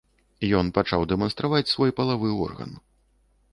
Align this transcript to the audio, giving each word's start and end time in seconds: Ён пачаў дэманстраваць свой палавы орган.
Ён 0.59 0.71
пачаў 0.77 1.05
дэманстраваць 1.11 1.71
свой 1.73 1.95
палавы 2.01 2.29
орган. 2.49 2.71